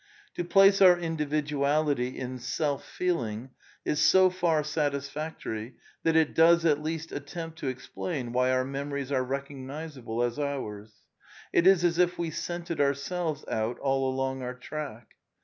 [0.33, 3.51] To place our individuality in self feeling
[3.85, 9.11] is so far satisfactory that it does at least attempt to explain why our memories
[9.11, 10.91] are recognizable as ours.
[11.53, 15.13] It is as if we scented ourselves out all along our track.